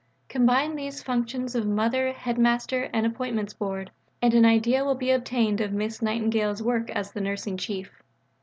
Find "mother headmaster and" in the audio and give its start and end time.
1.67-3.05